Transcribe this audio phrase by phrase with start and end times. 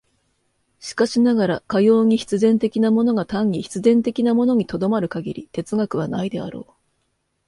[0.79, 6.73] しかしながら、かように必然的なものが単に必然的なものに止まる限り哲学はないであろう。